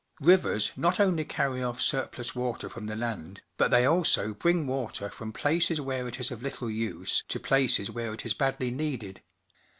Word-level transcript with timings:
Rivers 0.21 0.71
not 0.75 0.95
onh^ 0.95 1.29
carry 1.29 1.61
off 1.61 1.79
surplus 1.79 2.33
water 2.35 2.69
from 2.69 2.87
the 2.87 2.95
land, 2.95 3.43
but 3.57 3.69
they 3.69 3.85
also 3.85 4.33
bring 4.33 4.65
water 4.65 5.11
from 5.11 5.31
places 5.31 5.79
where 5.79 6.07
it 6.07 6.19
is 6.19 6.31
of 6.31 6.41
little 6.41 6.71
use 6.71 7.23
to 7.27 7.39
places 7.39 7.91
where 7.91 8.11
it 8.11 8.25
is 8.25 8.33
badly 8.33 8.71
needed. 8.71 9.21